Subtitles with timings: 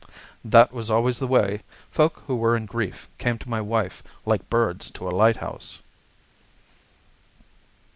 [0.43, 1.61] That was always the way.
[1.91, 5.77] Folk who were in grief came to my wife like birds to a lighthouse.